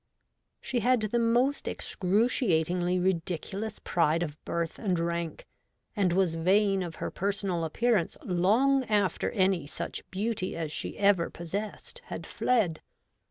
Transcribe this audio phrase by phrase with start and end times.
[0.59, 5.45] She had the most excruciatingly ridiculous pride of birth and rank,
[5.95, 11.29] and was vain of her personal appearance long after any such beauty as she ever
[11.29, 12.81] possessed had fled.